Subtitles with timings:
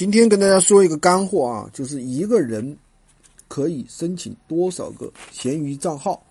[0.00, 2.74] 今天跟大家说一个干货啊，就是一个人
[3.48, 6.22] 可以申请多少个闲鱼账号？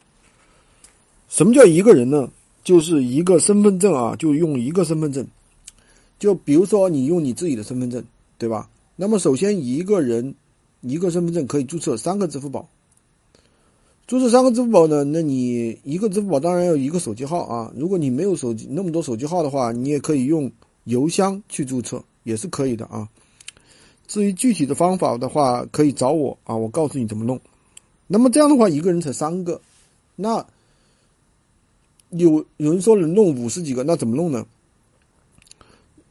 [1.28, 2.28] 什么叫一个人呢？
[2.64, 5.24] 就是一个身份证啊，就用一个身份证。
[6.18, 8.04] 就比如说你用你自己的身份证，
[8.40, 8.68] 对吧？
[8.96, 10.34] 那么首先一个人
[10.82, 12.68] 一个身份证可以注册三个支付宝。
[14.08, 17.72] 注册三个支付宝呢，那你一个支付宝当然要一个手机号啊。
[17.76, 20.52] 如果你没有手机那么多手机号的话，你也可以用
[20.86, 23.08] 邮箱去注册，也是可以的啊。
[24.10, 27.40] 至于具体的方法的话，可以找我啊，我告诉你怎么弄。
[28.08, 29.62] 那么这样的话，一个人才三个，
[30.16, 30.44] 那
[32.10, 34.44] 有有人说能弄五十几个，那怎么弄呢？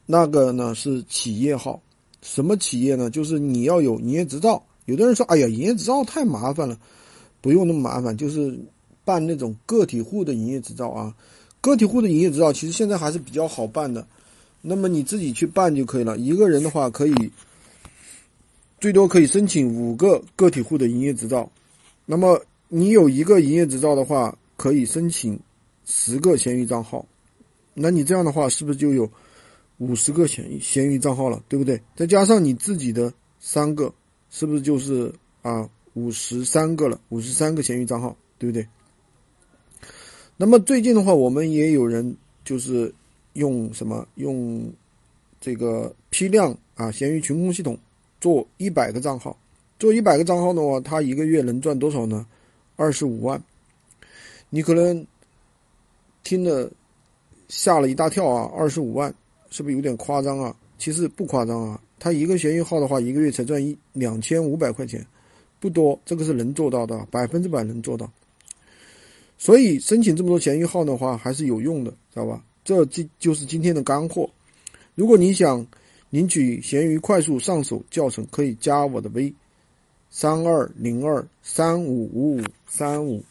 [0.07, 1.83] 那个呢是企业号，
[2.23, 3.11] 什么企业呢？
[3.11, 4.63] 就是你要有营业执照。
[4.85, 6.79] 有的人说，哎呀，营业执照太麻烦了，
[7.41, 8.57] 不用那么麻烦，就是
[9.05, 11.13] 办那种个体户的营业执照啊。
[11.61, 14.07] 个体户的营业执照其实现在还是比较好办的，
[14.63, 16.17] 那么你自己去办就可以了。
[16.17, 17.13] 一个人的话可以。
[18.81, 21.51] 最多可以申请五个个体户的营业执照，
[22.07, 25.39] 那么你有一个营业执照的话，可以申请
[25.85, 27.05] 十个闲鱼账号，
[27.75, 29.11] 那你这样的话是不是就有
[29.79, 31.81] 五十个闲闲鱼账号了，对不对？
[31.97, 33.93] 再加上你自己的三个，
[34.31, 37.01] 是不是就是啊五十三个了？
[37.09, 38.65] 五十三个闲鱼账号，对不对？
[40.37, 42.95] 那么最近的话，我们也有人就是
[43.33, 44.73] 用什么用
[45.41, 47.77] 这个批量啊闲鱼群控系统。
[48.21, 49.37] 做一百个账号，
[49.79, 52.27] 做一百个账号的话，他一个月能赚多少呢？
[52.77, 53.41] 二十五万。
[54.51, 55.07] 你可能
[56.25, 56.71] 听了
[57.49, 58.51] 吓了一大跳啊！
[58.57, 59.15] 二十五万
[59.51, 60.57] 是不是有点夸张啊？
[60.79, 65.07] 其实不夸张啊，他一个闲鱼号的话，一个月才赚一两千五百块钱，
[65.61, 68.11] 不多，这个是能做到的，百分之百能做到。
[69.37, 72.43] 所以申请这么多闲鱼号的话，还是有用的，知道吧？
[72.65, 74.29] 这这就是今天的干货。
[74.95, 75.65] 如果你想。
[76.11, 79.33] 领取闲鱼快速上手教程，可以加我的微：
[80.11, 83.23] 三二零二三五五五三五。